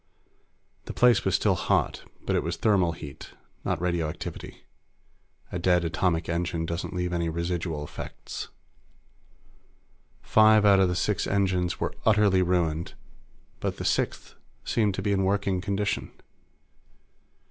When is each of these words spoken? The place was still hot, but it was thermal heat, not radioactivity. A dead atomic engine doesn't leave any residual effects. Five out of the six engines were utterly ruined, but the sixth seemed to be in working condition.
The 0.85 0.93
place 0.95 1.23
was 1.23 1.35
still 1.35 1.53
hot, 1.53 2.01
but 2.25 2.35
it 2.35 2.41
was 2.41 2.55
thermal 2.57 2.93
heat, 2.93 3.33
not 3.63 3.79
radioactivity. 3.79 4.63
A 5.51 5.59
dead 5.59 5.85
atomic 5.85 6.27
engine 6.27 6.65
doesn't 6.65 6.95
leave 6.95 7.13
any 7.13 7.29
residual 7.29 7.83
effects. 7.83 8.47
Five 10.23 10.65
out 10.65 10.79
of 10.79 10.87
the 10.89 10.95
six 10.95 11.27
engines 11.27 11.79
were 11.79 11.93
utterly 12.03 12.41
ruined, 12.41 12.95
but 13.59 13.77
the 13.77 13.85
sixth 13.85 14.33
seemed 14.65 14.95
to 14.95 15.03
be 15.03 15.11
in 15.11 15.23
working 15.23 15.61
condition. 15.61 16.11